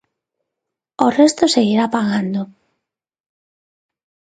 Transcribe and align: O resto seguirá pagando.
O 1.05 1.07
resto 1.19 1.43
seguirá 1.55 1.85
pagando. 1.95 2.41